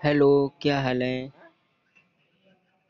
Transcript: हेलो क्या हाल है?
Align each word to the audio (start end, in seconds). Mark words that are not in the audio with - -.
हेलो 0.00 0.26
क्या 0.60 0.80
हाल 0.82 1.02
है? 1.02 1.30